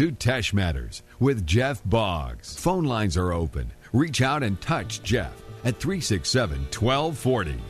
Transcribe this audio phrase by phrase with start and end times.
[0.00, 2.56] to Teche Matters with Jeff Boggs.
[2.56, 3.72] Phone lines are open.
[3.92, 5.32] Reach out and touch Jeff
[5.64, 7.60] at 367 1240.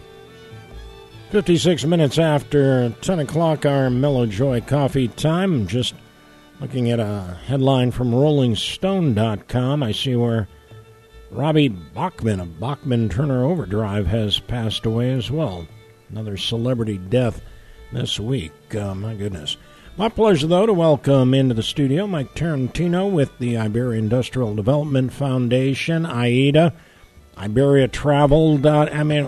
[1.30, 5.66] 56 minutes after 10 o'clock, our Mellow Joy coffee time.
[5.66, 5.94] Just
[6.60, 9.82] looking at a headline from RollingStone.com.
[9.82, 10.48] I see where
[11.30, 15.66] Robbie Bachman of Bachman Turner Overdrive has passed away as well.
[16.10, 17.40] Another celebrity death
[17.90, 18.52] this week.
[18.74, 19.56] Uh, my goodness.
[19.98, 25.12] My pleasure, though, to welcome into the studio Mike Tarantino with the Iberia Industrial Development
[25.12, 26.72] Foundation, AIDA.
[27.36, 28.64] Iberia Travel.
[28.64, 29.24] Uh, I mean,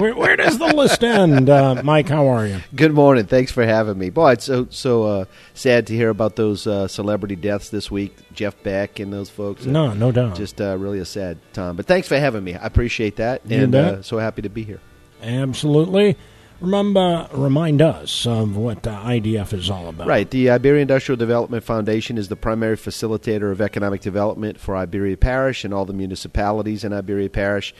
[0.00, 2.08] where, where, does the list end, uh, Mike?
[2.08, 2.58] How are you?
[2.74, 3.26] Good morning.
[3.26, 4.10] Thanks for having me.
[4.10, 8.16] Boy, it's so so uh, sad to hear about those uh, celebrity deaths this week.
[8.32, 9.64] Jeff Beck and those folks.
[9.64, 10.34] No, no doubt.
[10.34, 11.76] Just uh, really a sad time.
[11.76, 12.56] But thanks for having me.
[12.56, 14.80] I appreciate that, you and uh, so happy to be here.
[15.22, 16.16] Absolutely.
[16.60, 20.06] Remember, remind us of what uh, IDF is all about.
[20.06, 20.30] Right.
[20.30, 25.64] The Iberia Industrial Development Foundation is the primary facilitator of economic development for Iberia Parish
[25.64, 27.74] and all the municipalities in Iberia Parish.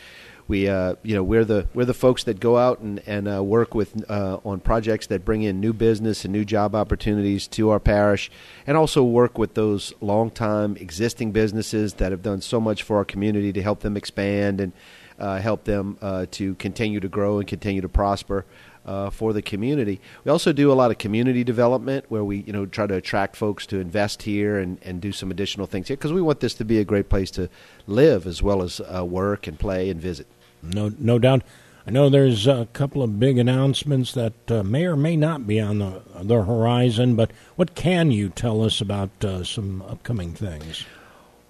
[0.48, 3.44] We, uh, you know, we're the we're the folks that go out and and uh,
[3.44, 7.70] work with uh, on projects that bring in new business and new job opportunities to
[7.70, 8.32] our parish,
[8.66, 12.96] and also work with those long time existing businesses that have done so much for
[12.96, 14.72] our community to help them expand and
[15.20, 18.44] uh, help them uh, to continue to grow and continue to prosper
[18.84, 20.00] uh, for the community.
[20.24, 23.36] We also do a lot of community development where we, you know, try to attract
[23.36, 26.54] folks to invest here and, and do some additional things here because we want this
[26.54, 27.48] to be a great place to
[27.86, 30.26] live as well as uh, work and play and visit.
[30.62, 31.42] No, no doubt.
[31.86, 35.58] I know there's a couple of big announcements that uh, may or may not be
[35.58, 40.84] on the the horizon, but what can you tell us about uh, some upcoming things?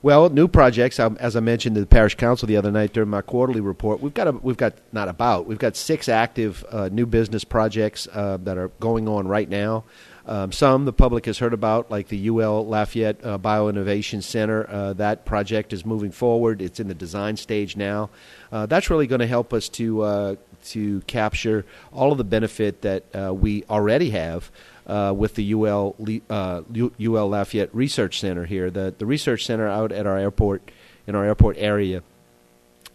[0.02, 0.98] Well, new projects.
[0.98, 4.00] Um, as I mentioned to the parish council the other night during my quarterly report,
[4.00, 8.08] we've got a, we've got not about we've got six active uh, new business projects
[8.14, 9.84] uh, that are going on right now.
[10.26, 14.66] Um, some the public has heard about, like the UL Lafayette uh, Bio Innovation Center.
[14.70, 16.62] Uh, that project is moving forward.
[16.62, 18.08] It's in the design stage now.
[18.50, 22.82] Uh, that's really going to help us to uh, to capture all of the benefit
[22.82, 23.04] that
[23.34, 24.50] we already have
[24.90, 25.94] uh, with the UL
[26.28, 28.70] uh, UL Lafayette Research Center here.
[28.70, 30.70] The the research center out at our airport
[31.06, 32.02] in our airport area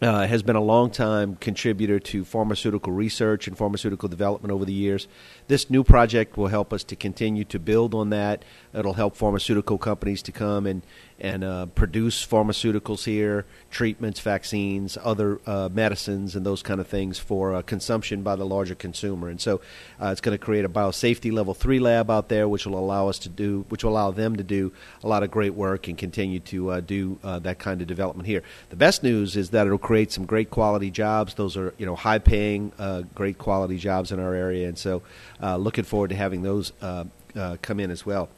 [0.01, 4.73] uh, has been a long time contributor to pharmaceutical research and pharmaceutical development over the
[4.73, 5.07] years.
[5.47, 8.43] This new project will help us to continue to build on that.
[8.73, 10.81] It'll help pharmaceutical companies to come and
[11.19, 17.17] and uh, produce pharmaceuticals here, treatments, vaccines, other uh, medicines, and those kind of things
[17.17, 19.29] for uh, consumption by the larger consumer.
[19.29, 19.61] And so,
[20.01, 23.07] uh, it's going to create a biosafety level three lab out there, which will allow
[23.07, 25.97] us to do, which will allow them to do a lot of great work and
[25.97, 28.43] continue to uh, do uh, that kind of development here.
[28.69, 31.35] The best news is that it'll create some great quality jobs.
[31.35, 32.73] Those are you know high paying,
[33.13, 35.01] great quality jobs in our area, and so
[35.41, 36.73] looking forward to having those
[37.61, 38.29] come in as well.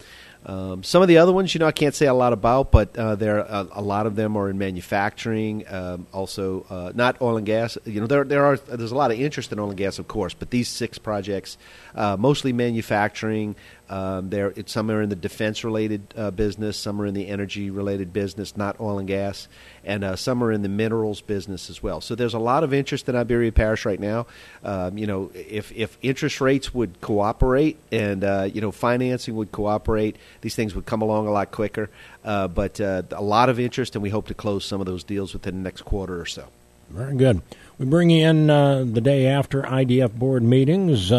[0.48, 2.98] Um, some of the other ones, you know, I can't say a lot about, but
[2.98, 5.66] uh, there a, a, lot of them are in manufacturing.
[5.68, 7.78] Um, also, uh, not oil and gas.
[7.84, 10.08] You know, there there are there's a lot of interest in oil and gas, of
[10.08, 11.58] course, but these six projects,
[11.96, 13.58] uh, mostly manufacturing.
[13.90, 18.58] Um, there, some are in the defense-related uh, business, some are in the energy-related business,
[18.58, 19.48] not oil and gas,
[19.86, 22.02] and uh, some are in the minerals business as well.
[22.02, 24.28] So there's a lot of interest in Iberia Parish right now.
[24.64, 29.52] Um, you know, if if interest rates would cooperate and uh, you know financing would
[29.52, 31.90] cooperate, these things would come along a lot quicker.
[32.26, 35.04] Uh, but uh, a lot of interest, and we hope to close some of those
[35.04, 36.48] deals within the next quarter or so.
[36.90, 37.42] Very good.
[37.78, 41.12] We bring in uh, the day after IDF board meetings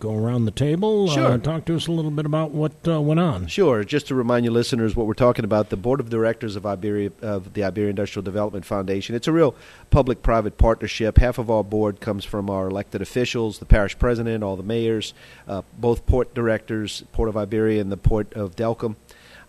[0.00, 1.08] go around the table.
[1.08, 1.26] Uh, sure.
[1.26, 3.46] Uh, talk to us a little bit about what uh, went on.
[3.46, 3.84] Sure.
[3.84, 7.12] Just to remind you listeners what we're talking about, the board of directors of Iberia
[7.22, 9.14] of the Iberia Industrial Development Foundation.
[9.14, 9.54] It's a real
[9.90, 11.18] public-private partnership.
[11.18, 15.14] Half of our board comes from our elected officials, the parish president, all the mayors,
[15.46, 18.96] uh, both port directors, Port of Iberia and the Port of Delcambre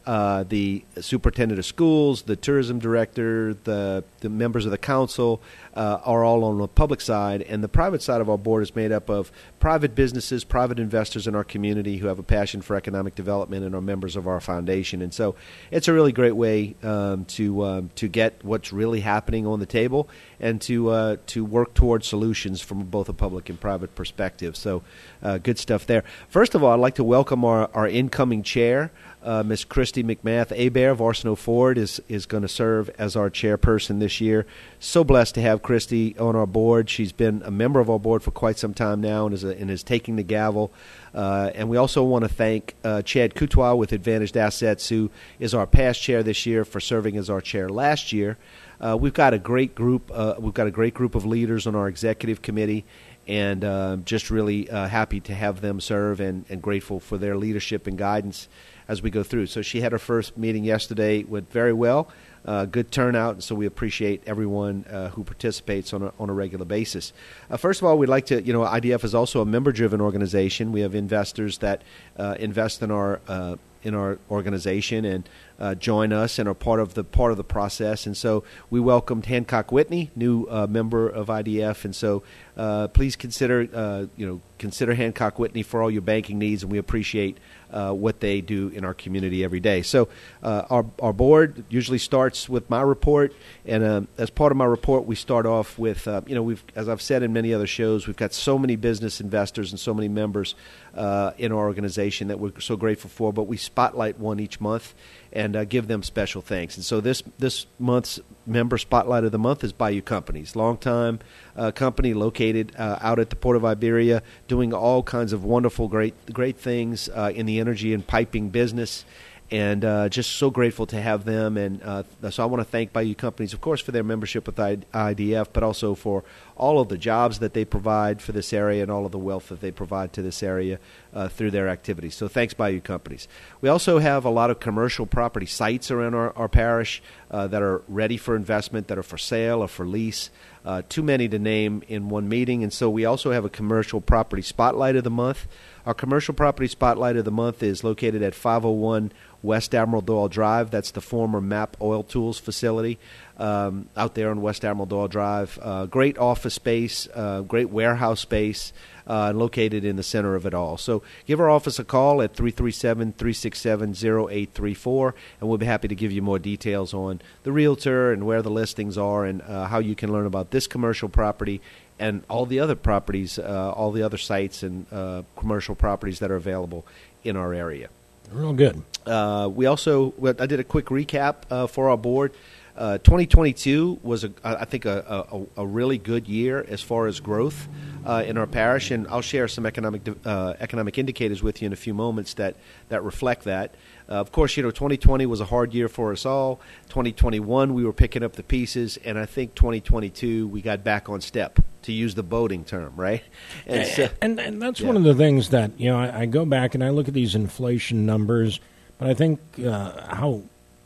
[0.06, 5.42] uh, the superintendent of schools, the tourism director, the, the members of the council
[5.76, 8.76] uh, are all on the public side, and the private side of our board is
[8.76, 9.32] made up of
[9.62, 13.74] private businesses, private investors in our community who have a passion for economic development and
[13.76, 15.02] are members of our foundation.
[15.02, 15.36] And so
[15.70, 19.66] it's a really great way um, to um, to get what's really happening on the
[19.66, 20.10] table
[20.40, 24.58] and to uh, to work towards solutions from both a public and private perspective.
[24.58, 24.82] So
[25.22, 26.04] uh, good stuff there.
[26.28, 28.92] First of all, I'd like to welcome our, our incoming chair.
[29.24, 33.30] Uh, Miss Christy McMath Abear of Arsenault Ford is, is going to serve as our
[33.30, 34.48] chairperson this year.
[34.80, 36.90] So blessed to have Christy on our board.
[36.90, 39.51] She's been a member of our board for quite some time now and is, a,
[39.52, 40.72] and is taking the gavel.
[41.14, 45.10] Uh, and we also want to thank uh, Chad Coutois with Advantaged Assets, who
[45.40, 48.38] is our past chair this year, for serving as our chair last year.
[48.80, 50.10] Uh, we've got a great group.
[50.14, 52.84] Uh, we've got a great group of leaders on our executive committee,
[53.28, 57.38] and uh, just really uh, happy to have them serve and, and grateful for their
[57.38, 58.48] leadership and guidance.
[58.92, 59.46] as we go through.
[59.46, 62.10] So she had her first meeting yesterday, went very well.
[62.46, 66.34] Uh, good turnout, and so we appreciate everyone uh, who participates on a, on a
[66.34, 67.14] regular basis.
[67.50, 70.02] Uh, first of all, we'd like to, you know, IDF is also a member driven
[70.02, 70.72] organization.
[70.72, 71.84] We have investors that
[72.18, 75.28] uh, invest in our uh, in our organization and
[75.60, 78.06] uh, join us and are part of the part of the process.
[78.06, 81.86] And so we welcomed Hancock Whitney, new uh, member of IDF.
[81.86, 82.24] And so
[82.58, 86.72] uh, please consider uh, you know consider Hancock Whitney for all your banking needs, and
[86.72, 87.38] we appreciate
[87.72, 89.82] uh, what they do in our community every day.
[89.82, 90.10] So
[90.44, 93.34] uh, our our board usually starts with my report,
[93.66, 97.02] and as part of my report, we start off with you know we've as I've
[97.02, 100.56] said in many other shows, we've got so many business investors and so many members
[100.94, 103.32] in our organization that we're so grateful for.
[103.32, 104.94] But we spotlight one each month
[105.34, 106.76] and uh, give them special thanks.
[106.76, 111.20] And so this this month's member spotlight of the month is Bayou Companies, longtime
[111.56, 115.88] uh, company located uh, out at the Port of Iberia, doing all kinds of wonderful,
[115.88, 119.06] great great things uh, in the energy and piping business
[119.52, 121.58] and uh, just so grateful to have them.
[121.58, 124.56] And uh, so I want to thank Bayou Companies, of course, for their membership with
[124.56, 126.24] IDF, but also for
[126.56, 129.50] all of the jobs that they provide for this area and all of the wealth
[129.50, 130.80] that they provide to this area
[131.14, 132.16] uh, through their activities.
[132.16, 133.28] So thanks, Bayou Companies.
[133.60, 137.82] We also have a lot of commercial property sites around our, our parish that are
[137.90, 140.30] ready for investment, that are for sale or for lease.
[140.64, 142.64] Uh, too many to name in one meeting.
[142.64, 145.48] And so we also have a commercial property spotlight of the month.
[145.86, 149.12] Our commercial property spotlight of the month is located at 501
[149.44, 150.70] West Admiral Doyle Drive.
[150.70, 153.00] That's the former MAP Oil Tools facility
[153.38, 155.58] um, out there on West Admiral Doyle Drive.
[155.62, 158.72] Uh, great office space, uh, great warehouse space,
[159.08, 160.78] uh, located in the center of it all.
[160.78, 165.96] So give our office a call at 337 367 0834, and we'll be happy to
[165.96, 169.80] give you more details on the realtor and where the listings are and uh, how
[169.80, 171.62] you can learn about this commercial property
[172.02, 176.32] and all the other properties, uh, all the other sites and uh, commercial properties that
[176.32, 176.84] are available
[177.24, 177.90] in our area.
[178.32, 178.82] Real good.
[179.06, 182.34] Uh, we also, I did a quick recap uh, for our board.
[182.76, 187.20] Uh, 2022 was, a, I think, a, a, a, really good year as far as
[187.20, 187.68] growth
[188.06, 191.74] uh, in our parish, and I'll share some economic uh, economic indicators with you in
[191.74, 192.56] a few moments that
[192.88, 193.76] that reflect that.
[194.10, 196.62] Uh, of course, you know, 2020 was a hard year for us all.
[196.88, 201.20] 2021, we were picking up the pieces, and I think 2022 we got back on
[201.20, 203.24] step, to use the boating term, right?
[203.66, 204.88] And so, and, and, that's yeah.
[204.88, 207.14] one of the things that you know I, I, go back and I look at
[207.14, 208.60] these inflation numbers,
[208.98, 210.44] but I think uh, how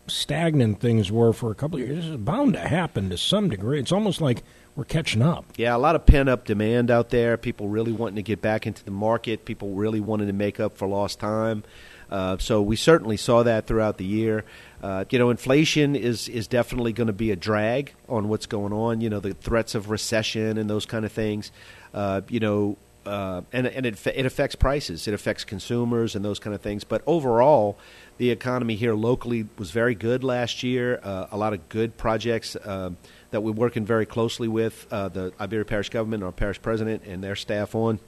[0.07, 3.79] stagnant things were for a couple of years is bound to happen to some degree.
[3.79, 4.43] It's almost like
[4.75, 5.45] we're catching up.
[5.55, 7.37] Yeah, a lot of pent up demand out there.
[7.37, 9.45] People really wanting to get back into the market.
[9.45, 11.63] People really wanting to make up for lost time.
[12.09, 14.43] Uh, so we certainly saw that throughout the year.
[14.81, 18.73] Uh, you know, inflation is is definitely going to be a drag on what's going
[18.73, 19.01] on.
[19.01, 21.51] You know, the threats of recession and those kind of things.
[21.93, 25.07] Uh, you know, uh, and and it it affects prices.
[25.07, 26.83] It affects consumers and those kind of things.
[26.83, 27.77] But overall,
[28.17, 30.99] the economy here locally was very good last year.
[31.01, 32.91] Uh, a lot of good projects uh,
[33.31, 37.35] that we're working very closely with the Iberia Parish government, our parish president, and their
[37.35, 37.99] staff on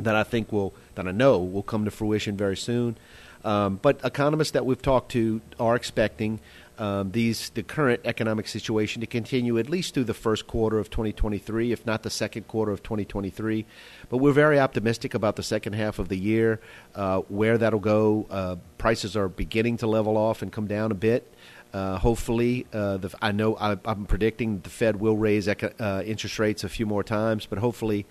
[0.00, 2.96] that I think will that I know will come to fruition very soon.
[3.44, 6.40] Um, but economists that we've talked to are expecting
[6.78, 10.90] um, these the current economic situation to continue at least through the first quarter of
[10.90, 13.66] 2023, if not the second quarter of 2023.
[14.08, 16.60] But we're very optimistic about the second half of the year,
[16.94, 18.26] uh, where that'll go.
[18.30, 21.32] Uh, prices are beginning to level off and come down a bit.
[21.72, 26.02] Uh, hopefully, uh, the, I know I, am predicting the Fed will raise eco- uh,
[26.04, 28.06] interest rates a few more times, but hopefully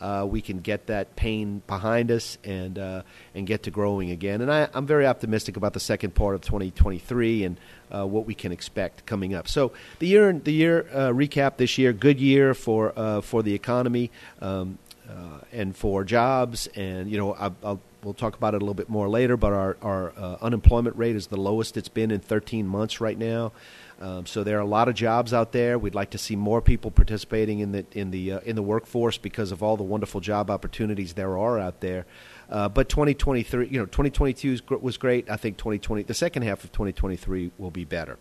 [0.00, 3.02] uh, we can get that pain behind us and uh,
[3.34, 4.40] and get to growing again.
[4.40, 7.56] And I, am very optimistic about the second part of 2023 and
[7.94, 9.48] uh, what we can expect coming up.
[9.48, 13.54] So the year the year uh, recap this year, good year for uh, for the
[13.54, 14.10] economy
[14.40, 16.66] um, uh, and for jobs.
[16.74, 19.36] And you know I, I'll, we'll talk about it a little bit more later.
[19.36, 20.12] But our our
[20.42, 23.52] unemployment rate is the lowest it's been in 13 months right now.
[24.00, 25.78] Um, so there are a lot of jobs out there.
[25.78, 29.16] We'd like to see more people participating in the in the uh, in the workforce
[29.16, 32.04] because of all the wonderful job opportunities there are out there.
[32.50, 35.30] Uh, but 2023, you know, 2022 was great.
[35.30, 38.18] I think 2020, the second half of 2023 will be better.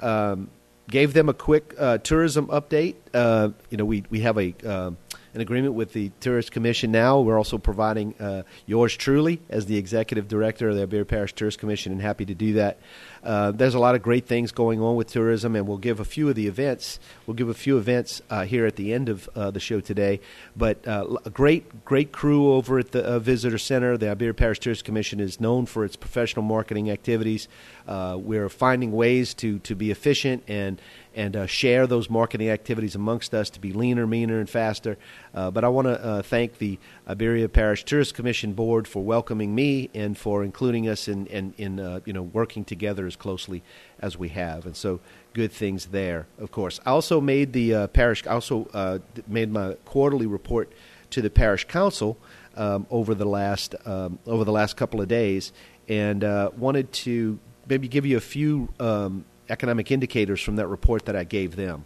[0.00, 0.50] Um,
[0.88, 2.96] gave them a quick uh, tourism update.
[3.12, 4.98] Uh, you know, we we have a um,
[5.34, 7.20] an agreement with the Tourist Commission now.
[7.20, 11.58] We're also providing uh, yours truly as the executive director of the Iberia Parish Tourist
[11.58, 12.78] Commission, and happy to do that.
[13.22, 16.04] Uh, there's a lot of great things going on with tourism, and we'll give a
[16.04, 16.98] few of the events.
[17.26, 20.20] We'll give a few events uh, here at the end of uh, the show today.
[20.56, 23.96] But uh, a great, great crew over at the uh, Visitor Center.
[23.96, 27.48] The Iberia Parish Tourist Commission is known for its professional marketing activities.
[27.86, 30.80] we're finding ways to to be efficient and
[31.16, 34.98] and uh, share those marketing activities amongst us to be leaner, meaner, and faster.
[35.34, 39.54] Uh, but I want to uh, thank the Iberia Parish Tourist Commission Board for welcoming
[39.54, 43.62] me and for including us in, in, in uh, you know working together as closely
[43.98, 44.66] as we have.
[44.66, 45.00] And so
[45.34, 46.80] good things there, of course.
[46.86, 48.26] I also made the uh, parish.
[48.26, 50.72] I also uh, made my quarterly report
[51.10, 52.16] to the parish council
[52.56, 55.52] um, over the last um, over the last couple of days,
[55.88, 61.04] and uh, wanted to maybe give you a few um, economic indicators from that report
[61.04, 61.84] that I gave them.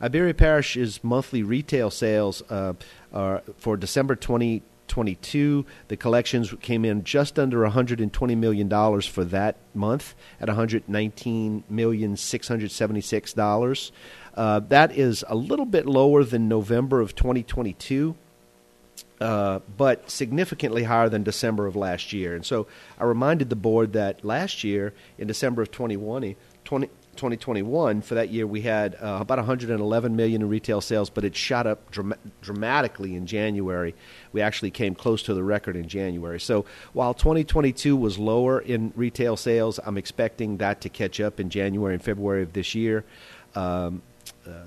[0.00, 2.74] Iberia Parish's monthly retail sales uh,
[3.12, 4.14] are for December
[4.86, 5.66] 2022.
[5.88, 12.16] The collections came in just under 120 million dollars for that month at 119 million
[12.16, 13.92] 676 dollars.
[14.34, 18.16] Uh, that is a little bit lower than November of 2022.
[19.18, 22.34] Uh, but significantly higher than December of last year.
[22.34, 22.66] And so
[22.98, 28.30] I reminded the board that last year, in December of 2020, 20, 2021 for that
[28.30, 32.14] year we had uh, about 111 million in retail sales but it shot up dram-
[32.40, 33.94] dramatically in January.
[34.32, 36.40] We actually came close to the record in January.
[36.40, 41.50] So while 2022 was lower in retail sales I'm expecting that to catch up in
[41.50, 43.04] January and February of this year.
[43.54, 44.02] Um,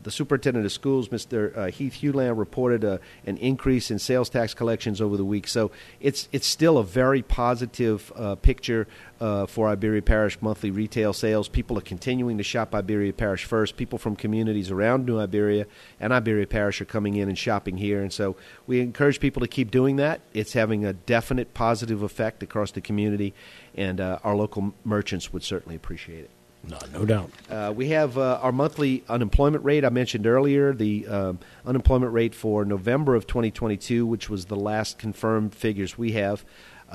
[0.04, 1.56] the superintendent of schools, Mr.
[1.58, 5.48] Uh, Heath Hulin, reported uh, an increase in sales tax collections over the week.
[5.48, 8.88] So it's it's still a very positive uh, picture
[9.20, 11.48] uh, for Iberia Parish monthly retail sales.
[11.48, 13.78] People are continuing to shop Iberia Parish first.
[13.78, 15.66] People from communities around New Iberia
[16.00, 18.36] and Iberia Parish are coming in and shopping here, and so
[18.68, 20.22] we encourage people to keep doing that.
[20.34, 23.34] It's having a definite positive effect across the community,
[23.76, 26.30] and our local merchants would certainly appreciate it.
[26.68, 27.32] No, no doubt.
[27.50, 29.86] Uh, we have uh, our monthly unemployment rate.
[29.86, 34.98] I mentioned earlier the um, unemployment rate for November of 2022, which was the last
[34.98, 36.44] confirmed figures we have,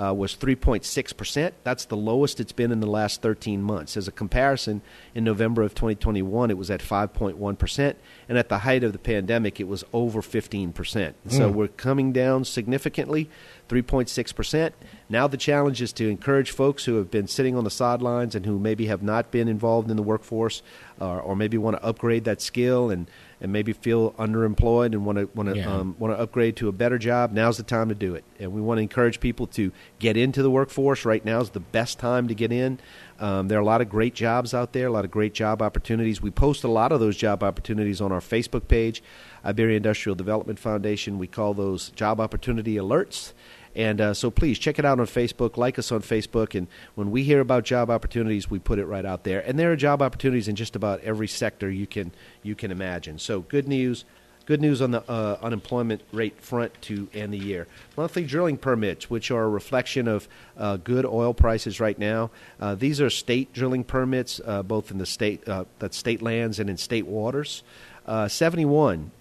[0.00, 1.52] uh, was 3.6%.
[1.62, 3.96] That's the lowest it's been in the last 13 months.
[3.96, 4.82] As a comparison,
[5.14, 7.94] in November of 2021, it was at 5.1%.
[8.28, 10.72] And at the height of the pandemic, it was over 15%.
[10.72, 11.14] Mm.
[11.28, 13.30] So we're coming down significantly,
[13.68, 14.72] 3.6%.
[15.08, 18.46] Now the challenge is to encourage folks who have been sitting on the sidelines and
[18.46, 20.62] who maybe have not been involved in the workforce
[21.00, 23.08] uh, or maybe want to upgrade that skill and–
[23.44, 25.70] and maybe feel underemployed and want to want to yeah.
[25.70, 28.24] um, want to upgrade to a better job, now's the time to do it.
[28.40, 31.04] And we want to encourage people to get into the workforce.
[31.04, 32.80] Right now is the best time to get in.
[33.20, 35.60] Um, there are a lot of great jobs out there, a lot of great job
[35.60, 36.22] opportunities.
[36.22, 39.02] We post a lot of those job opportunities on our Facebook page,
[39.44, 41.18] Iberia Industrial Development Foundation.
[41.18, 43.34] We call those job opportunity alerts.
[43.76, 47.10] And uh, so please check it out on Facebook, like us on Facebook, and when
[47.10, 49.40] we hear about job opportunities, we put it right out there.
[49.40, 52.12] And there are job opportunities in just about every sector you can
[52.42, 53.18] you can imagine.
[53.18, 54.04] So good news.
[54.46, 57.66] Good news on the uh, unemployment rate front to end the year.
[57.96, 60.28] Monthly drilling permits, which are a reflection of
[60.58, 62.30] uh, good oil prices right now.
[62.60, 66.60] Uh, these are state drilling permits, uh, both in the state uh, that state lands
[66.60, 67.62] and in state waters.
[68.06, 69.12] Uh, 71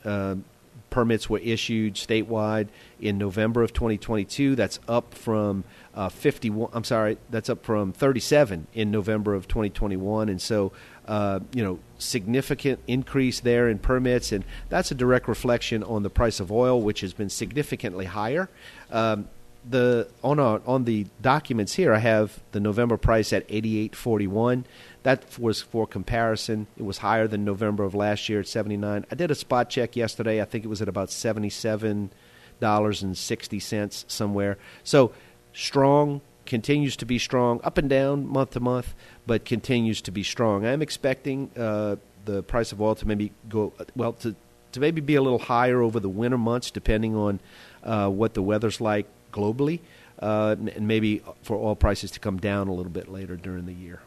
[0.93, 2.67] permits were issued statewide
[3.01, 4.55] in November of 2022.
[4.55, 5.63] That's up from
[5.95, 6.69] uh, 51.
[6.71, 10.29] I'm sorry, that's up from 37 in November of 2021.
[10.29, 10.71] And so,
[11.07, 16.12] uh, you know, significant increase there in permits, and that's a direct reflection on the
[16.12, 18.47] price of oil, which has been significantly higher.
[18.91, 19.27] Um,
[19.67, 24.65] the on our, on the documents here, I have the November price at 88.41.
[25.03, 26.67] That was for comparison.
[26.77, 29.05] It was higher than November of last year at 79.
[29.10, 30.41] I did a spot check yesterday.
[30.41, 32.12] I think it was at about 77
[32.60, 34.57] dollars and 60 cents somewhere.
[34.83, 35.12] So
[35.51, 38.93] strong continues to be strong, up and down month to month,
[39.25, 40.65] but continues to be strong.
[40.65, 44.36] I'm expecting uh, the price of oil to maybe go well to
[44.72, 47.39] to maybe be a little higher over the winter months, depending on
[47.83, 49.79] uh, what the weather's like globally,
[50.19, 53.74] uh, and maybe for oil prices to come down a little bit later during the
[53.74, 54.00] year.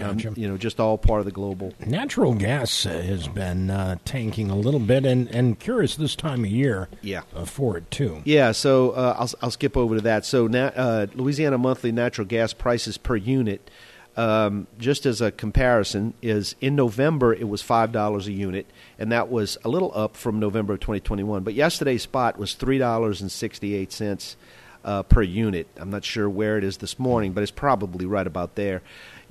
[0.00, 0.32] Um, gotcha.
[0.36, 1.72] You know, just all part of the global.
[1.84, 6.44] Natural gas uh, has been uh, tanking a little bit, and, and curious this time
[6.44, 7.22] of year yeah.
[7.34, 8.22] Uh, for it, too.
[8.24, 10.24] Yeah, so uh, I'll, I'll skip over to that.
[10.24, 13.70] So, na- uh, Louisiana monthly natural gas prices per unit,
[14.16, 18.66] um, just as a comparison, is in November it was $5 a unit,
[18.98, 21.42] and that was a little up from November of 2021.
[21.42, 24.36] But yesterday's spot was $3.68
[24.84, 25.68] uh, per unit.
[25.76, 28.82] I'm not sure where it is this morning, but it's probably right about there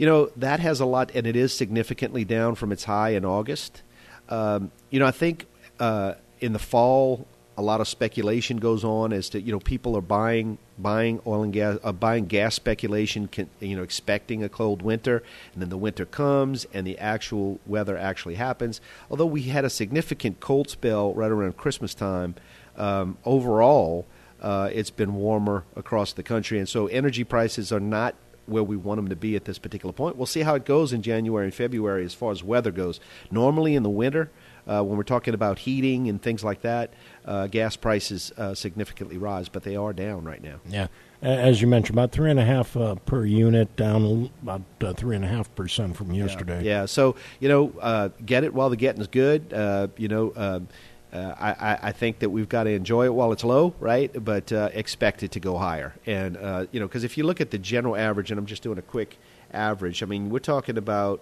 [0.02, 3.24] you know that has a lot, and it is significantly down from its high in
[3.24, 3.84] August.
[4.30, 5.46] Um, you know, I think
[5.80, 9.96] uh, in the fall, a lot of speculation goes on as to you know people
[9.96, 14.50] are buying buying oil and gas, uh, buying gas speculation, can, you know, expecting a
[14.50, 15.22] cold winter,
[15.54, 18.82] and then the winter comes and the actual weather actually happens.
[19.12, 22.34] Although we had a significant cold spell right around Christmas time,
[22.76, 24.08] um, overall.
[24.42, 28.16] Uh, it's been warmer across the country, and so energy prices are not
[28.48, 30.16] where we want them to be at this particular point.
[30.16, 33.00] We'll see how it goes in January and February as far as weather goes.
[33.30, 34.32] Normally in the winter,
[34.68, 36.94] uh, when we're talking about heating and things like that,
[37.26, 40.60] uh, gas prices uh, significantly rise, but they are down right now.
[40.70, 40.88] Yeah,
[41.22, 45.16] as you mentioned, about three and a half uh, per unit, down about uh, three
[45.16, 46.64] and a half percent from yesterday.
[46.64, 46.82] Yeah.
[46.82, 46.86] yeah.
[46.86, 49.54] so you know, uh, get it while the getting is good.
[49.54, 50.68] Uh, you know.
[51.12, 54.12] Uh, I, I, think that we've got to enjoy it while it's low, right?
[54.24, 55.94] But uh, expect it to go higher.
[56.06, 56.36] And,
[56.72, 58.82] you know, because if you look at the general average, and I'm just doing a
[58.82, 59.18] quick
[59.52, 61.22] average, I mean, we're talking about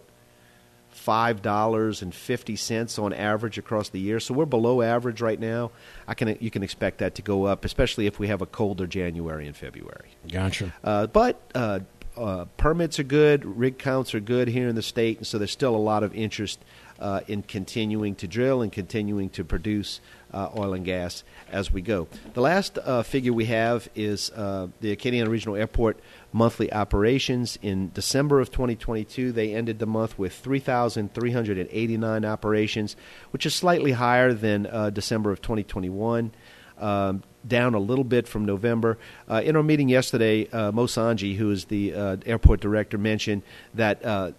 [0.91, 4.19] five dollars and fifty cents on average across the year.
[4.19, 5.72] So we're below average right now.
[6.08, 8.88] I can you can expect that to go up, especially if we have a colder
[8.88, 10.12] January and February.
[10.31, 10.74] Gotcha.
[10.84, 11.79] Uh, but uh,
[12.17, 15.51] uh, permits are good, rig counts are good here in the state, and so there's
[15.51, 16.60] still a lot of interest
[17.00, 20.01] uh, in continuing to drill and continuing to produce
[20.34, 22.08] uh, oil and gas as we go.
[22.34, 26.00] The last uh, figure we have is uh, the Acadiana Regional Airport
[26.32, 27.58] monthly operations.
[27.62, 32.96] In December of 2022, they ended the month with 3,389 operations,
[33.32, 36.32] which is slightly higher than uh, December of 2021.
[36.77, 38.98] Um, down a little bit from November.
[39.29, 43.44] Uh, in our meeting yesterday, uh, Mo Sanji, who is the uh, airport director, mentioned
[43.74, 44.32] that uh,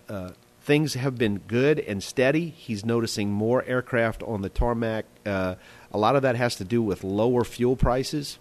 [0.70, 2.48] things have been good and steady.
[2.48, 5.04] He's noticing more aircraft on the tarmac.
[5.26, 5.56] Uh,
[5.90, 8.38] a lot of that has to do with lower fuel prices.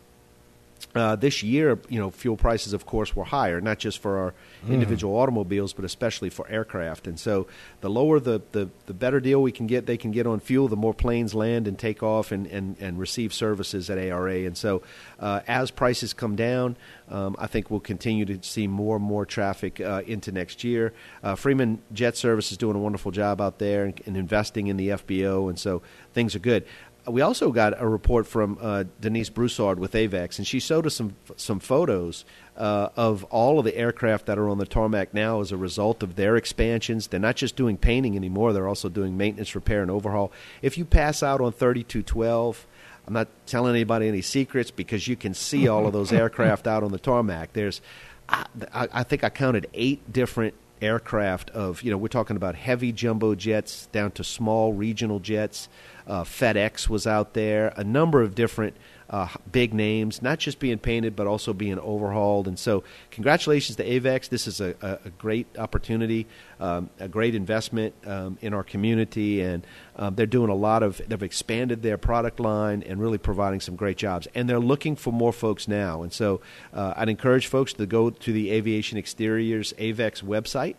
[0.96, 4.34] Uh, this year, you know, fuel prices, of course, were higher, not just for our
[4.66, 4.74] mm.
[4.74, 7.06] individual automobiles, but especially for aircraft.
[7.06, 7.46] And so,
[7.82, 10.68] the lower the, the, the better deal we can get, they can get on fuel,
[10.68, 14.46] the more planes land and take off and, and, and receive services at ARA.
[14.46, 14.82] And so,
[15.20, 16.76] uh, as prices come down,
[17.08, 20.94] um, I think we'll continue to see more and more traffic uh, into next year.
[21.22, 24.78] Uh, Freeman Jet Service is doing a wonderful job out there and, and investing in
[24.78, 26.66] the FBO, and so things are good
[27.08, 30.96] we also got a report from uh, Denise Broussard with AVEX, and she showed us
[30.96, 32.26] some some photos
[32.58, 36.04] uh, of all of the aircraft that are on the tarmac now as a result
[36.04, 37.08] of their expansions.
[37.08, 40.32] They're not just doing painting anymore; they're also doing maintenance, repair, and overhaul.
[40.62, 42.68] If you pass out on 3212,
[43.08, 46.84] I'm not telling anybody any secrets because you can see all of those aircraft out
[46.84, 47.54] on the tarmac.
[47.54, 47.82] There's,
[48.28, 52.92] I, I think I counted eight different aircraft of you know we're talking about heavy
[52.92, 55.68] jumbo jets down to small regional jets
[56.10, 58.76] uh, FedEx was out there, a number of different
[59.10, 62.48] uh, big names, not just being painted, but also being overhauled.
[62.48, 64.30] And so, congratulations to AVEX.
[64.30, 66.28] This is a, a, great opportunity,
[66.60, 69.42] um, a great investment um, in our community.
[69.42, 73.62] And um, they're doing a lot of, they've expanded their product line and really providing
[73.62, 74.28] some great jobs.
[74.36, 76.04] And they're looking for more folks now.
[76.04, 76.42] And so,
[76.72, 80.76] uh, I'd encourage folks to go to the Aviation Exteriors AVEX website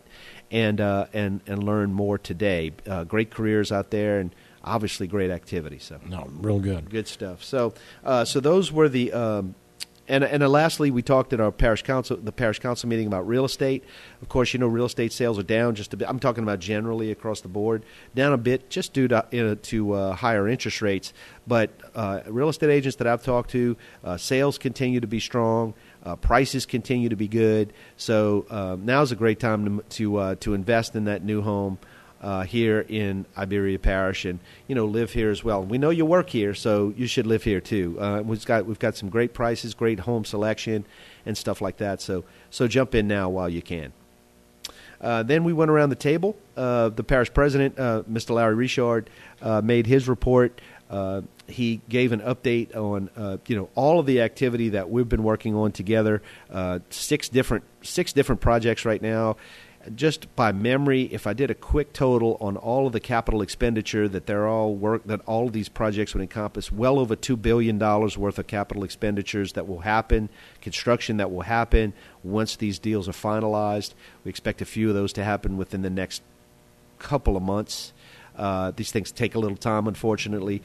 [0.49, 2.71] and, uh, and, and learn more today.
[2.87, 4.19] Uh, great careers out there.
[4.19, 5.79] And obviously great activity.
[5.79, 7.43] So no, real good, good stuff.
[7.43, 9.11] So uh, so those were the.
[9.13, 9.55] Um,
[10.07, 13.45] and, and lastly, we talked at our parish council, the parish council meeting about real
[13.45, 13.85] estate.
[14.21, 16.09] Of course, you know real estate sales are down just a bit.
[16.09, 19.55] I'm talking about generally across the board, down a bit just due to you know,
[19.55, 21.13] to uh, higher interest rates.
[21.47, 25.75] But uh, real estate agents that I've talked to, uh, sales continue to be strong.
[26.03, 27.71] Uh, prices continue to be good.
[27.95, 31.77] So um, now's a great time to to, uh, to invest in that new home
[32.21, 35.63] uh, here in Iberia Parish, and you know live here as well.
[35.63, 37.97] We know you work here, so you should live here too.
[37.99, 40.85] Uh, we've got we've got some great prices, great home selection,
[41.25, 42.01] and stuff like that.
[42.01, 43.93] So so jump in now while you can.
[45.01, 46.35] Uh, then we went around the table.
[46.55, 48.35] Uh, the parish president, uh, Mr.
[48.35, 49.09] Larry Richard,
[49.41, 50.61] uh, made his report.
[51.47, 53.09] he gave an update on
[53.47, 56.21] you know all of the activity that we've been working on together.
[56.91, 59.37] six different six different projects right now
[59.95, 64.07] just by memory, if I did a quick total on all of the capital expenditure
[64.07, 67.77] that they're all work that all of these projects would encompass, well over two billion
[67.77, 70.29] dollars worth of capital expenditures that will happen,
[70.61, 73.93] construction that will happen once these deals are finalized.
[74.23, 76.21] We expect a few of those to happen within the next
[76.99, 77.93] couple of months.
[78.35, 80.61] Uh, these things take a little time, unfortunately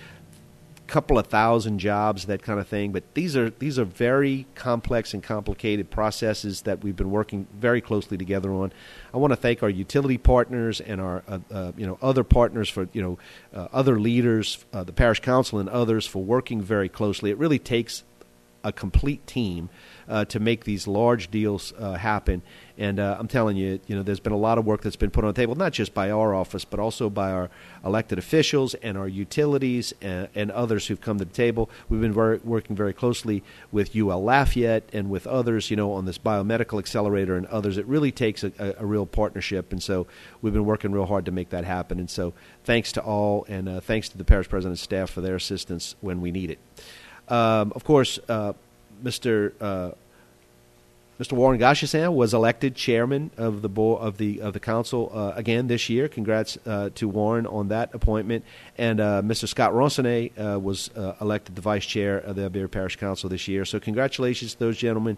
[0.86, 2.92] couple of thousand jobs, that kind of thing.
[2.92, 7.80] But these are these are very complex and complicated processes that we've been working very
[7.80, 8.72] closely together on.
[9.12, 12.68] I want to thank our utility partners and our uh, uh, you know other partners
[12.68, 13.18] for you know
[13.54, 17.30] uh, other leaders, uh, the parish council and others for working very closely.
[17.30, 18.04] It really takes
[18.64, 19.68] a complete team
[20.08, 22.42] uh, to make these large deals uh, happen.
[22.78, 25.10] And uh, I'm telling you, you know, there's been a lot of work that's been
[25.10, 27.48] put on the table, not just by our office, but also by our
[27.84, 31.70] elected officials and our utilities and, and others who've come to the table.
[31.88, 33.42] We've been very, working very closely
[33.72, 37.78] with UL Lafayette and with others, you know, on this biomedical accelerator and others.
[37.78, 40.06] It really takes a, a, a real partnership, and so
[40.42, 41.98] we've been working real hard to make that happen.
[41.98, 45.36] And so, thanks to all, and uh, thanks to the parish president's staff for their
[45.36, 46.58] assistance when we need it.
[47.28, 48.52] Um, of course, uh,
[49.02, 49.52] Mr.
[49.60, 49.92] Uh,
[51.18, 51.32] Mr.
[51.32, 55.66] Warren Gachassin was elected chairman of the board of the of the council uh, again
[55.66, 56.08] this year.
[56.08, 58.44] Congrats uh, to Warren on that appointment.
[58.76, 59.48] And uh, Mr.
[59.48, 63.48] Scott Ransonet uh, was uh, elected the vice chair of the Iberia Parish Council this
[63.48, 63.64] year.
[63.64, 65.16] So congratulations to those gentlemen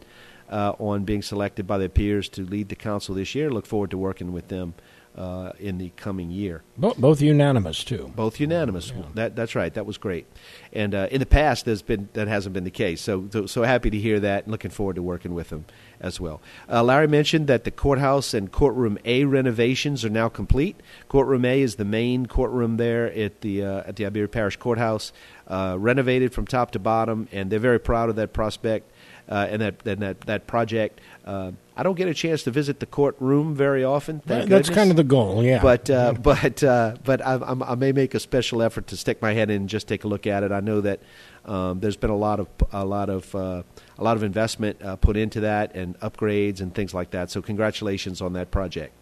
[0.48, 3.50] uh, on being selected by their peers to lead the council this year.
[3.50, 4.74] Look forward to working with them
[5.18, 6.62] uh, in the coming year.
[6.76, 8.12] Both, both unanimous too.
[8.14, 8.92] Both unanimous.
[8.96, 9.02] Yeah.
[9.14, 9.74] That, that's right.
[9.74, 10.26] That was great.
[10.72, 13.00] And uh, in the past, there's been that hasn't been the case.
[13.00, 14.44] So, so, so happy to hear that.
[14.44, 15.64] and Looking forward to working with them
[16.00, 16.40] as well.
[16.70, 20.76] Uh, Larry mentioned that the courthouse and courtroom A renovations are now complete.
[21.08, 25.12] Courtroom A is the main courtroom there at the uh, at the Iberia Parish Courthouse,
[25.48, 28.88] uh, renovated from top to bottom, and they're very proud of that prospect
[29.28, 31.00] and that and that that project.
[31.24, 34.20] Uh, I don't get a chance to visit the courtroom very often.
[34.26, 34.70] That's goodness.
[34.70, 35.62] kind of the goal, yeah.
[35.62, 39.32] But uh, but uh, but I, I, may make a special effort to stick my
[39.32, 40.50] head in and just take a look at it.
[40.50, 41.00] I know that
[41.44, 43.62] um, there's been a lot of a lot of uh,
[43.98, 47.30] a lot of investment uh, put into that and upgrades and things like that.
[47.30, 48.92] So congratulations on that project.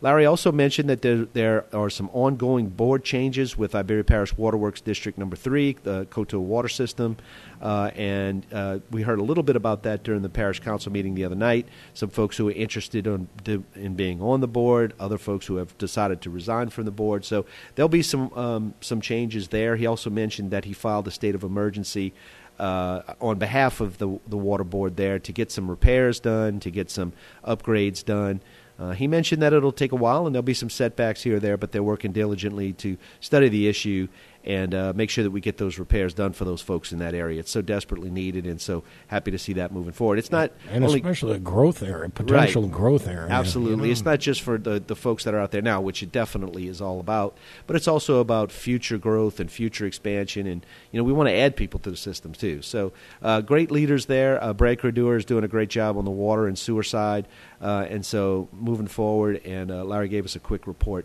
[0.00, 4.80] Larry also mentioned that there, there are some ongoing board changes with Iberia Parish Waterworks
[4.80, 7.16] District Number Three, the Coteau Water System,
[7.60, 11.14] uh, and uh, we heard a little bit about that during the parish council meeting
[11.14, 11.66] the other night.
[11.94, 13.28] Some folks who are interested in,
[13.74, 17.24] in being on the board, other folks who have decided to resign from the board.
[17.24, 19.74] So there'll be some um, some changes there.
[19.76, 22.12] He also mentioned that he filed a state of emergency.
[22.58, 26.72] Uh, on behalf of the the water board there to get some repairs done, to
[26.72, 27.12] get some
[27.46, 28.40] upgrades done,
[28.78, 31.40] uh, he mentioned that it'll take a while and there'll be some setbacks here or
[31.40, 34.06] there, but they're working diligently to study the issue
[34.48, 37.14] and uh, make sure that we get those repairs done for those folks in that
[37.14, 37.38] area.
[37.38, 40.18] It's so desperately needed, and so happy to see that moving forward.
[40.18, 43.28] It's not and only, especially a growth area, potential right, growth area.
[43.28, 43.92] Absolutely, you know?
[43.92, 46.66] it's not just for the the folks that are out there now, which it definitely
[46.66, 51.04] is all about, but it's also about future growth and future expansion, and you know
[51.04, 52.62] we want to add people to the system too.
[52.62, 54.42] So uh, great leaders there.
[54.42, 57.28] Uh, Brad is doing a great job on the water and sewer side,
[57.60, 59.42] uh, and so moving forward.
[59.44, 61.04] And uh, Larry gave us a quick report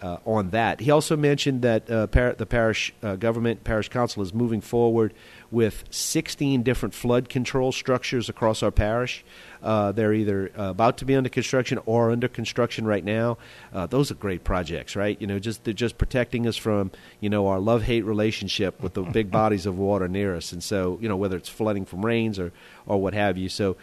[0.00, 0.80] uh, on that.
[0.80, 5.12] He also mentioned that uh, par- the parish uh, government, parish council, is moving forward
[5.50, 9.24] with 16 different flood control structures across our parish.
[9.62, 13.38] Uh, they're either uh, about to be under construction or under construction right now.
[13.72, 15.20] Uh, those are great projects, right?
[15.20, 18.94] You know, just they're just protecting us from you know our love hate relationship with
[18.94, 22.06] the big bodies of water near us, and so you know whether it's flooding from
[22.06, 22.52] rains or
[22.86, 23.48] or what have you.
[23.48, 23.76] So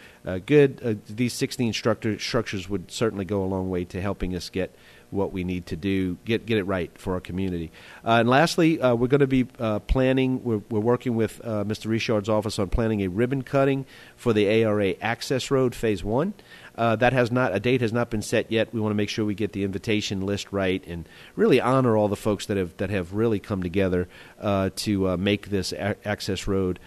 [0.46, 1.04] good.
[1.08, 4.74] these 16 structure, structures would certainly go a long way to helping us get
[5.16, 7.72] what we need to do, get get it right for our community.
[8.04, 10.44] Uh, and lastly, uh, we're going to be uh, planning.
[10.44, 11.86] We're, we're working with uh, Mr.
[11.86, 16.34] Richard's office on planning a ribbon cutting for the ARA Access Road Phase One.
[16.76, 18.72] Uh, that has not a date has not been set yet.
[18.72, 22.08] We want to make sure we get the invitation list right and really honor all
[22.08, 24.08] the folks that have that have really come together
[24.40, 26.78] uh, to make this a- access road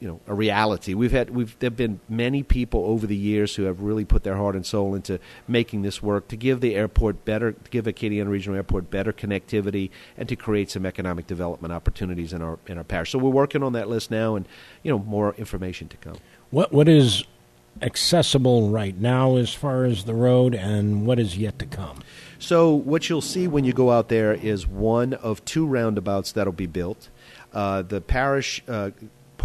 [0.00, 0.94] you know a reality.
[0.94, 4.36] We've had we've there've been many people over the years who have really put their
[4.36, 8.28] heart and soul into making this work to give the airport better, to give Acadiana
[8.28, 12.84] Regional Airport better connectivity, and to create some economic development opportunities in our in our
[12.84, 13.10] parish.
[13.10, 14.46] So we're working on that list now, and
[14.82, 16.16] you know more information to come.
[16.50, 17.24] What what is
[17.82, 22.02] accessible right now as far as the road, and what is yet to come?
[22.38, 26.52] So what you'll see when you go out there is one of two roundabouts that'll
[26.52, 27.08] be built.
[27.52, 28.90] Uh, the parish uh,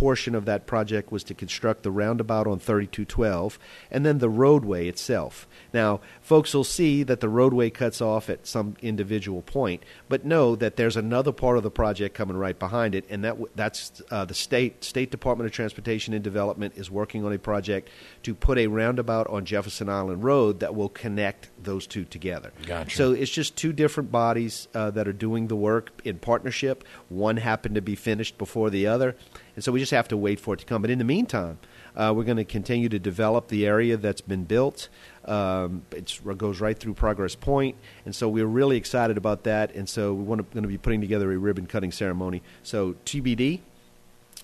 [0.01, 3.59] portion of that project was to construct the roundabout on 3212
[3.91, 5.47] and then the roadway itself.
[5.75, 10.55] Now, folks will see that the roadway cuts off at some individual point, but know
[10.55, 14.25] that there's another part of the project coming right behind it, and that that's uh,
[14.25, 17.87] the state State Department of Transportation and Development is working on a project
[18.23, 22.51] to put a roundabout on Jefferson Island Road that will connect those two together.
[22.65, 22.97] Gotcha.
[22.97, 26.83] So it's just two different bodies uh, that are doing the work in partnership.
[27.09, 29.15] One happened to be finished before the other,
[29.61, 30.81] and so we just have to wait for it to come.
[30.81, 31.59] But in the meantime,
[31.95, 34.89] uh, we're going to continue to develop the area that's been built.
[35.25, 39.71] Um, it goes right through Progress Point, and so we're really excited about that.
[39.75, 42.41] And so we're going to be putting together a ribbon cutting ceremony.
[42.63, 43.59] So TBD,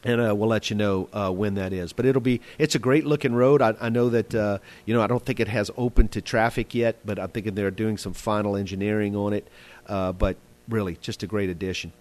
[0.03, 1.93] and uh, we'll let you know uh, when that is.
[1.93, 3.59] But it'll be it's a great looking road.
[3.59, 6.75] I, I know that uh, you know I don't think it has opened to traffic
[6.75, 9.47] yet, but I'm thinking they're doing some final engineering on it.
[9.87, 10.37] Uh, but
[10.69, 11.91] really, just a great addition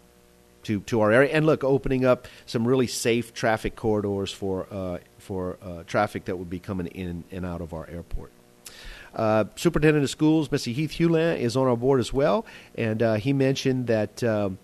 [0.67, 1.31] to to our area.
[1.33, 6.37] And look, opening up some really safe traffic corridors for uh, for uh, traffic that
[6.37, 8.33] would be coming in and out of our airport.
[9.15, 10.75] Uh, Superintendent of Schools, Mr.
[10.75, 14.23] Heath Hulin, is on our board as well, and uh, he mentioned that.
[14.23, 14.59] Um,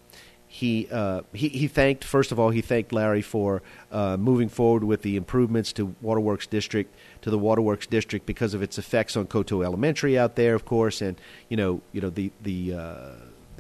[0.55, 4.85] he, uh, he he thanked first of all he thanked Larry for uh, moving forward
[4.85, 9.27] with the improvements to Waterworks District to the Waterworks District because of its effects on
[9.29, 12.75] Coteau Elementary out there, of course, and you know you know the the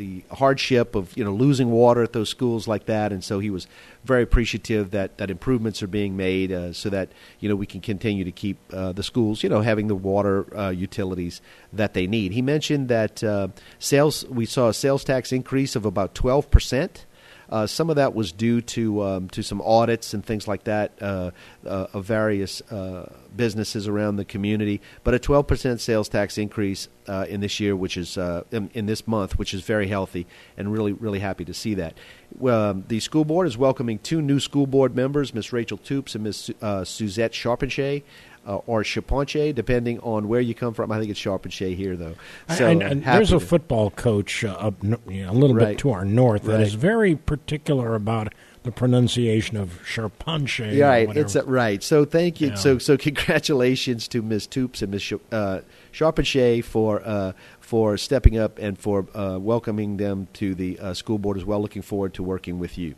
[0.02, 3.50] the hardship of you know losing water at those schools like that, and so he
[3.50, 3.68] was
[4.04, 7.80] very appreciative that, that improvements are being made uh, so that you know we can
[7.80, 11.40] continue to keep uh, the schools you know having the water uh, utilities
[11.72, 12.32] that they need.
[12.32, 17.06] He mentioned that uh, sales we saw a sales tax increase of about twelve percent.
[17.52, 20.90] Uh, some of that was due to um, to some audits and things like that
[21.02, 21.30] uh,
[21.66, 24.80] uh, of various uh, businesses around the community.
[25.04, 28.86] But a 12% sales tax increase uh, in this year, which is uh, in, in,
[28.86, 31.98] this month, which is very healthy, and really really happy to see that.
[32.42, 36.24] Um, the school board is welcoming two new school board members, Miss Rachel Toops and
[36.24, 36.50] Miss
[36.88, 38.00] Suzette Charpentier
[38.46, 40.90] uh, or Chaponche, depending on where you come from.
[40.92, 42.14] I think it's Charpentier here, though.
[42.56, 45.78] So and, and there's a football coach uh, up you know, a little right, bit
[45.78, 46.60] to our north that right.
[46.62, 50.80] is very particular about the pronunciation of Charpentier.
[50.80, 51.82] Right, it's a, right.
[51.82, 52.48] So thank you.
[52.48, 52.54] Yeah.
[52.54, 54.46] So so congratulations to Ms.
[54.46, 55.14] Toops and Ms.
[55.30, 55.60] Uh,
[55.92, 61.18] Charpentier for uh, for stepping up and for uh, welcoming them to the uh, school
[61.18, 61.60] board as well.
[61.60, 62.94] Looking forward to working with you.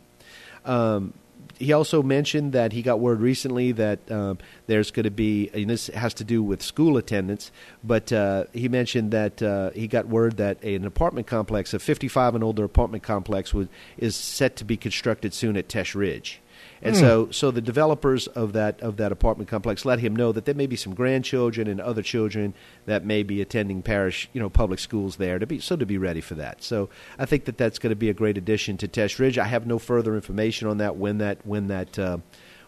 [0.65, 1.13] Um,
[1.57, 4.37] he also mentioned that he got word recently that um,
[4.67, 7.51] there's going to be, and this has to do with school attendance,
[7.83, 12.35] but uh, he mentioned that uh, he got word that an apartment complex, a 55
[12.35, 13.53] and older apartment complex,
[13.97, 16.41] is set to be constructed soon at Teche Ridge.
[16.85, 16.99] And mm.
[16.99, 20.53] so, so the developers of that of that apartment complex let him know that there
[20.53, 22.53] may be some grandchildren and other children
[22.85, 25.97] that may be attending parish, you know, public schools there to be so to be
[25.97, 26.61] ready for that.
[26.61, 29.39] So I think that that's going to be a great addition to Teche Ridge.
[29.39, 32.19] I have no further information on that when that when that uh,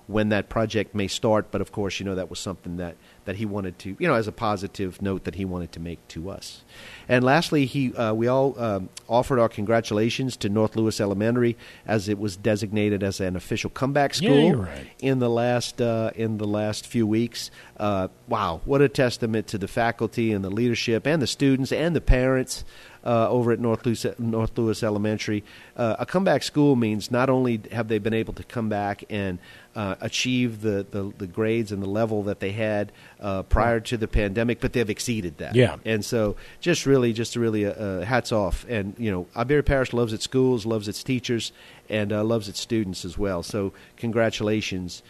[0.07, 2.95] when that project may start, but of course, you know, that was something that
[3.27, 6.05] that he wanted to, you know, as a positive note that he wanted to make
[6.07, 6.63] to us.
[7.09, 12.07] And lastly, he uh, we all um, offered our congratulations to North Lewis Elementary as
[12.07, 14.87] it was designated as an official comeback school yeah, right.
[14.99, 17.51] in the last uh, in the last few weeks.
[17.75, 21.93] Uh, wow, what a testament to the faculty and the leadership and the students and
[21.93, 22.63] the parents
[23.07, 25.43] uh, over at North Lewis, North Lewis Elementary.
[25.75, 29.39] Uh, a comeback school means not only have they been able to come back and
[29.75, 33.97] uh, achieve the, the, the, grades and the level that they had uh, prior to
[33.97, 35.55] the pandemic, but they've exceeded that.
[35.55, 35.77] Yeah.
[35.85, 38.65] And so just really, just really uh, uh, hats off.
[38.69, 41.51] And, you know, Iberia Parish loves its schools, loves its teachers,
[41.89, 43.43] and loves its students as well.
[43.43, 45.03] So congratulations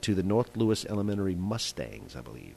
[0.00, 2.56] to the North Lewis Elementary Mustangs, I believe.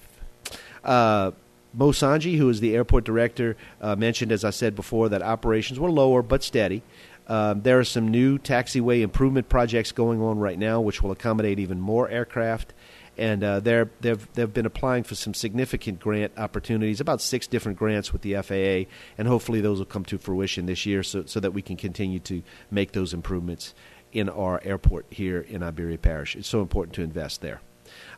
[1.74, 5.80] Mo Sanji, who is the airport director, uh, mentioned, as I said before, that operations
[5.80, 6.82] were lower but steady.
[7.28, 11.60] Um, there are some new taxiway improvement projects going on right now, which will accommodate
[11.60, 12.74] even more aircraft.
[13.20, 17.78] And uh, they're, they've, they've been applying for some significant grant opportunities, about six different
[17.78, 21.42] grants with the FAA, and hopefully those will come to fruition this year so, so
[21.42, 23.74] that we can continue to make those improvements
[24.14, 26.38] in our airport here in Iberia Parish.
[26.38, 27.60] It's so important to invest there.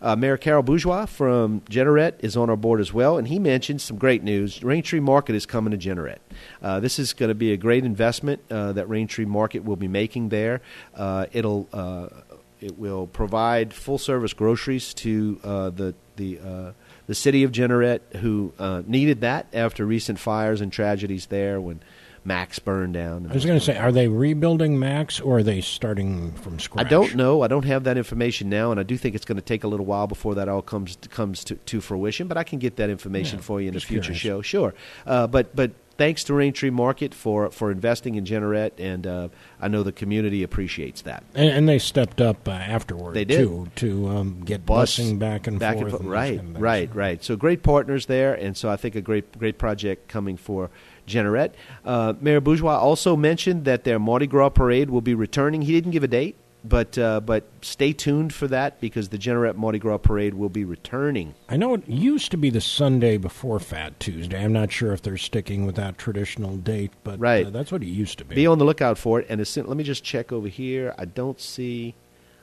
[0.01, 3.81] Uh, Mayor Carol Bourgeois from Jeanerette is on our board as well, and he mentioned
[3.81, 4.59] some great news.
[4.59, 6.19] Raintree Market is coming to Jeanerette.
[6.61, 9.87] Uh, this is going to be a great investment uh, that Raintree Market will be
[9.87, 10.61] making there.
[10.93, 12.07] Uh, it'll uh,
[12.62, 16.74] it will provide full service groceries to uh, the the
[17.08, 18.54] the city of Jeanerette, who
[18.88, 21.82] needed that after recent fires and tragedies there when
[22.24, 23.28] Max burned down.
[23.30, 26.86] I was going to say, are they rebuilding Max or are they starting from scratch?
[26.86, 27.41] I don't know.
[27.41, 29.67] I don't have that information now, and I do think it's going to take a
[29.67, 32.28] little while before that all comes to, comes to, to fruition.
[32.28, 34.21] But I can get that information yeah, for you in a future curious.
[34.21, 34.41] show.
[34.43, 34.74] Sure,
[35.08, 39.27] uh, but but thanks to Raintree Market for, for investing in Jeanerette, and uh,
[39.61, 41.23] I know the community appreciates that.
[41.35, 43.37] And, and they stepped up uh, afterward they did.
[43.37, 45.99] too to um, get Bus, busing back and back forth.
[45.99, 47.23] And, right, right, right.
[47.23, 50.71] So great partners there, and so I think a great great project coming for
[51.07, 51.51] Jeanerette.
[51.85, 55.61] Uh, Mayor Bourgeois also mentioned that their Mardi Gras parade will be returning.
[55.61, 59.56] He didn't give a date, but uh, but stay tuned for that because the Jeanerette
[59.56, 61.34] Mardi Gras parade will be returning.
[61.50, 64.43] I know it used to be the Sunday before Fat Tuesday.
[64.43, 67.47] I'm not sure if they're sticking with that traditional date, but right.
[67.47, 68.36] Uh, that's what it used to be.
[68.36, 69.28] Be on the lookout for it.
[69.30, 70.93] And soon, let me just check over here.
[70.97, 71.95] I don't see.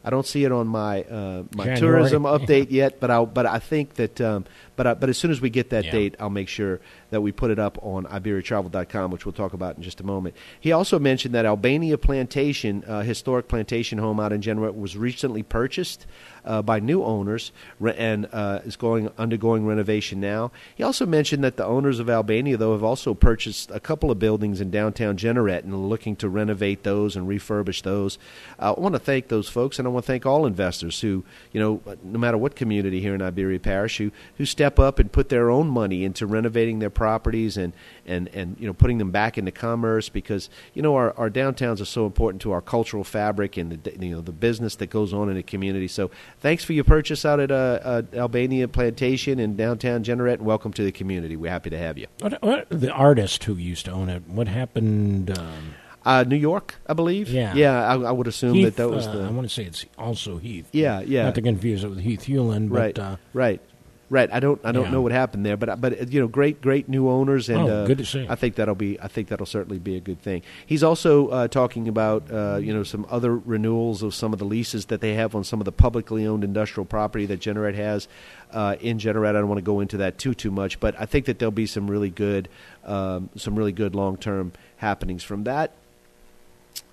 [0.04, 1.78] I don't see it on my uh, my January.
[1.78, 5.30] tourism update yet, but I but I think that um, but I, but as soon
[5.30, 5.92] as we get that yeah.
[5.92, 9.76] date, I'll make sure that we put it up on IberiaTravel.com, which we'll talk about
[9.76, 10.34] in just a moment.
[10.60, 15.42] He also mentioned that Albania Plantation, uh, historic plantation home out in Jeanerette, was recently
[15.42, 16.06] purchased
[16.44, 17.52] uh, by new owners
[17.96, 20.50] and uh, is going undergoing renovation now.
[20.74, 24.18] He also mentioned that the owners of Albania, though, have also purchased a couple of
[24.18, 28.18] buildings in downtown Jeanerette and are looking to renovate those and refurbish those.
[28.58, 31.24] Uh, I want to thank those folks, and I want to thank all investors who,
[31.52, 35.10] you know, no matter what community here in Iberia Parish, who who step up and
[35.10, 37.72] put their own money into renovating their properties and
[38.06, 41.80] and and you know putting them back into commerce because you know our, our downtowns
[41.80, 45.14] are so important to our cultural fabric and the you know the business that goes
[45.14, 45.86] on in a community.
[45.86, 50.44] So thanks for your purchase out at uh, uh, Albania Plantation in downtown Jeanerette, and
[50.44, 51.36] welcome to the community.
[51.36, 52.08] We're happy to have you.
[52.18, 54.26] What, what the artist who used to own it?
[54.26, 55.38] What happened?
[55.38, 57.28] Um, uh, New York, I believe.
[57.28, 57.86] Yeah, yeah.
[57.86, 59.22] I, I would assume Heath, that that was uh, the.
[59.24, 60.68] I want to say it's also Heath.
[60.72, 61.24] Yeah, yeah.
[61.24, 63.60] Not to confuse it with Heath Hulin, but right, uh, right,
[64.10, 64.28] right.
[64.32, 64.90] I don't, I don't Yeah.
[64.90, 67.86] know what happened there, but but you know, great, great new owners, and Oh, uh,
[67.86, 68.26] good to see.
[68.28, 70.42] I think that'll be, I think that'll certainly be a good thing.
[70.66, 74.44] He's also uh, talking about uh, you know some other renewals of some of the
[74.44, 78.08] leases that they have on some of the publicly owned industrial property that Jeanerette has
[78.52, 79.30] uh, in Jeanerette.
[79.36, 81.50] I don't want to go into that too too much, but I think that there'll
[81.52, 82.48] be some really good,
[82.84, 85.72] um, some really good long term happenings from that.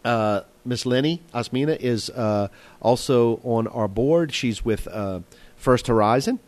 [0.04, 2.47] Uh, Miss Lenny Osmina is uh,
[2.82, 4.34] also on our board.
[4.34, 5.21] She's with uh,
[5.56, 6.39] First Horizon,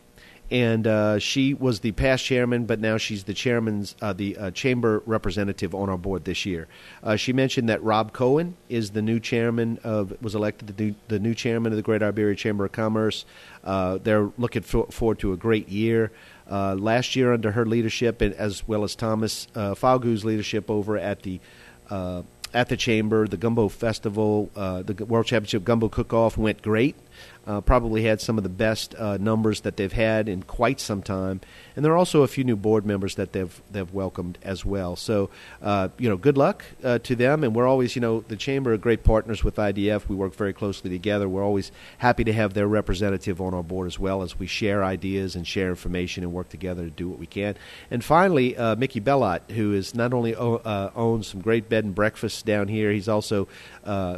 [0.50, 4.52] and uh, she was the past chairman, but now she's the chairman's uh, the uh,
[4.52, 6.68] chamber representative on our board this year.
[7.04, 10.96] Uh, she mentioned that Rob Cohen is the new chairman of was elected the new,
[11.10, 13.26] the new chairman of the Great Iberia Chamber of Commerce.
[13.64, 16.12] Uh, they're looking for, forward to a great year.
[16.50, 20.98] Uh, last year, under her leadership, and as well as Thomas uh, Falgu's leadership over
[20.98, 21.42] at the
[22.54, 23.28] at the chamber.
[23.28, 26.96] The Gumbo Festival, the World Championship Gumbo Cook-Off went great.
[27.48, 31.02] Uh, probably had some of the best uh, numbers that they've had in quite some
[31.02, 31.40] time,
[31.78, 34.98] and there are also a few new board members that they've they've welcomed as well.
[34.98, 35.30] So,
[35.62, 37.46] uh, you know, good luck uh, to them.
[37.46, 40.10] And we're always, you know, the chamber are great partners with IDF.
[40.10, 41.30] We work very closely together.
[41.30, 44.84] We're always happy to have their representative on our board as well as we share
[44.84, 47.56] ideas and share information and work together to do what we can.
[47.90, 51.86] And finally, uh, Mickey Bellot, who is not only o- uh, owns some great bed
[51.86, 53.48] and breakfasts down here, he's also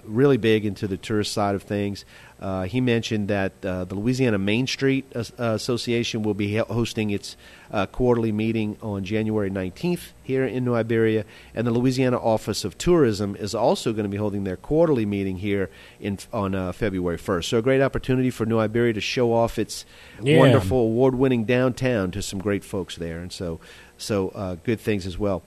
[0.05, 2.05] really big into the tourist side of things.
[2.41, 7.09] Uh, he mentioned that uh, the Louisiana Main Street As- uh, Association will be hosting
[7.09, 7.35] its
[7.71, 12.77] uh, quarterly meeting on January 19th here in New Iberia, and the Louisiana Office of
[12.77, 17.17] Tourism is also going to be holding their quarterly meeting here in on uh, February
[17.17, 17.43] 1st.
[17.45, 19.85] So a great opportunity for New Iberia to show off its
[20.23, 20.37] Yeah.
[20.39, 23.59] wonderful, award-winning downtown to some great folks there, and so
[23.97, 25.43] so uh, good things as well.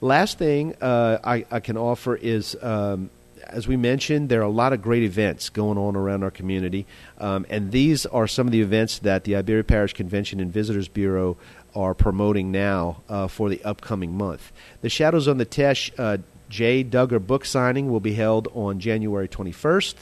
[0.00, 3.08] Last thing uh, I, I can offer is, um,
[3.48, 6.86] as we mentioned, there are a lot of great events going on around our community,
[7.18, 10.88] um, and these are some of the events that the Iberia Parish Convention and Visitors
[10.88, 11.36] Bureau
[11.74, 14.52] are promoting now uh, for the upcoming month.
[14.80, 16.84] The Shadows on the Teche uh, J.
[16.84, 19.94] Duggar book signing will be held on January 21st.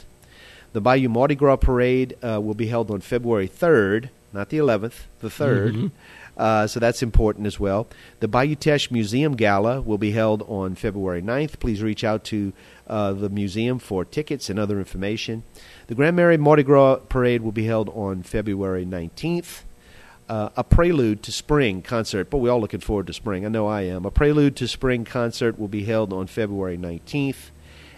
[0.72, 5.04] The Bayou Mardi Gras Parade uh, will be held on February 3rd, not the 11th,
[5.20, 5.90] the 3rd.
[6.36, 7.86] Uh, so that's important as well.
[8.20, 11.58] The Bayou Teche Museum Gala will be held on February 9th.
[11.58, 12.52] Please reach out to
[12.86, 15.42] uh, the museum for tickets and other information.
[15.88, 19.62] The Grand Marais Mardi Gras Parade will be held on February 19th.
[20.28, 23.44] Uh, a Prelude to Spring concert, but we're all looking forward to spring.
[23.44, 24.06] I know I am.
[24.06, 27.50] A Prelude to Spring concert will be held on February 19th.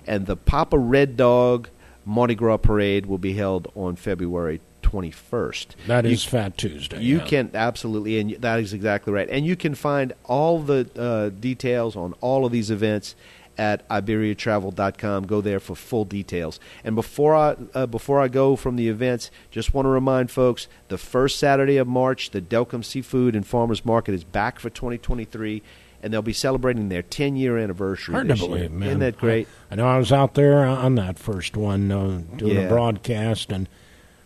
[0.07, 1.68] And the Papa Red Dog
[2.05, 4.61] Mardi Gras Parade will be held on February
[4.94, 5.66] 21st.
[5.87, 7.00] that You- is Fat Tuesday.
[7.02, 7.24] you yeah.
[7.24, 9.28] can absolutely, and that is exactly right.
[9.30, 13.14] And you can find all the uh, details on all of these events
[13.57, 15.26] at iberiatravel.com.
[15.26, 16.59] Go there for full details.
[16.83, 20.68] And before I uh, before I go from the events, just want to remind folks:
[20.88, 25.62] the first Saturday of March, the Delcambre Seafood and Farmers Market is back for 2023.
[26.02, 28.12] And they'll be celebrating their 10 year anniversary.
[28.12, 28.48] Hard to this year.
[28.50, 28.88] believe, man.
[28.90, 29.48] Isn't that great?
[29.70, 32.62] I, I know I was out there on that first one uh, doing Yeah.
[32.64, 33.70] a broadcast, and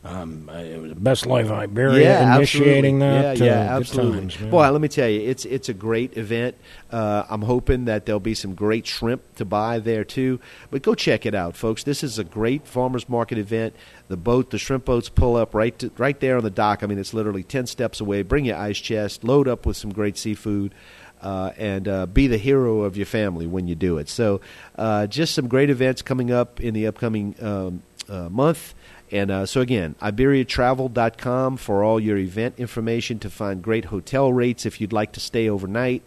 [0.05, 3.23] um, it was the Best Life Iberia yeah, initiating absolutely.
[3.23, 3.39] that.
[3.39, 4.21] Yeah, uh, yeah, good absolutely.
[4.21, 4.51] times.
[4.51, 6.55] Boy, let me tell you, it's it's a great event.
[6.91, 10.39] Uh, I'm hoping that there'll be some great shrimp to buy there too.
[10.71, 11.83] But go check it out, folks.
[11.83, 13.75] This is a great farmers market event.
[14.07, 16.85] The boat, the shrimp boats, pull up right to, right there on the dock.
[16.85, 18.23] I mean, it's literally ten steps away.
[18.23, 20.75] Bring your ice chest, load up with some great seafood.
[21.21, 24.09] Uh, and uh, be the hero of your family when you do it.
[24.09, 24.41] So,
[24.77, 28.73] uh, just some great events coming up in the upcoming um, uh, month.
[29.11, 34.67] And uh, so, again, IberiaTravel.com for all your event information to find great hotel rates
[34.67, 36.03] if you'd like to stay overnight.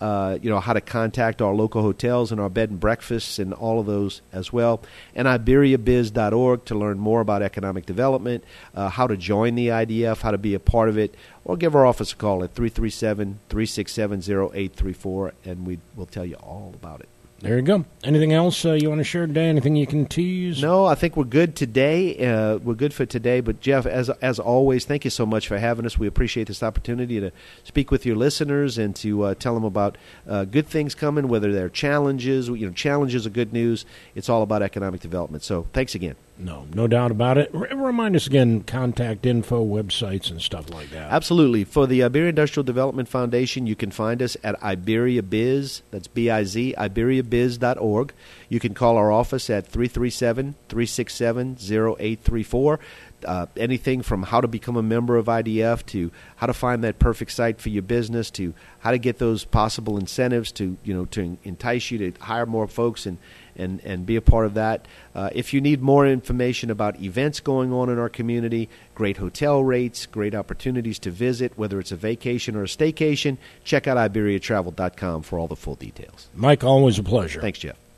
[0.00, 3.54] Uh, you know, how to contact our local hotels and our bed and breakfasts and
[3.54, 4.82] all of those as well.
[5.14, 8.42] And IberiaBiz.org to learn more about economic development,
[8.74, 11.76] uh, how to join the IDF, how to be a part of it, or give
[11.76, 16.98] our office a call at 337 367 0834, and we will tell you all about
[16.98, 17.08] it.
[17.42, 17.84] There you go.
[18.04, 19.48] Anything else uh, you want to share today?
[19.48, 20.62] Anything you can tease?
[20.62, 22.24] No, I think we're good today.
[22.24, 23.40] Uh, we're good for today.
[23.40, 25.98] But Jeff, as as always, thank you so much for having us.
[25.98, 27.32] We appreciate this opportunity to
[27.64, 31.52] speak with your listeners and to uh, tell them about uh, good things coming, whether
[31.52, 32.48] they're challenges.
[32.48, 33.84] You know, challenges are good news.
[34.14, 35.42] It's all about economic development.
[35.42, 36.14] So, thanks again.
[36.38, 37.50] No, no doubt about it.
[37.54, 41.12] R- remind us again, contact info, websites, and stuff like that.
[41.12, 41.62] Absolutely.
[41.64, 45.82] For the Iberia Industrial Development Foundation, you can find us at Iberia Biz.
[45.90, 48.14] That's B I Z, IberiaBiz.org.
[48.48, 52.80] You can call our office at 337 367 0834.
[53.24, 56.98] Uh, anything from how to become a member of IDF to how to find that
[56.98, 61.04] perfect site for your business to how to get those possible incentives to you know
[61.04, 63.18] to entice you to hire more folks and
[63.56, 64.86] and, and be a part of that.
[65.14, 69.62] Uh, if you need more information about events going on in our community, great hotel
[69.62, 75.22] rates, great opportunities to visit, whether it's a vacation or a staycation, check out IberiaTravel.com
[75.22, 76.28] for all the full details.
[76.34, 77.40] Mike, always a pleasure.
[77.40, 77.76] Thanks, Jeff.